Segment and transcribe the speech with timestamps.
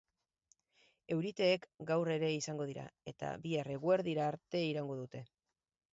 [1.15, 5.27] Euriteek gaur ere izango dira, eta bihar eguerdira arte iraungo dute.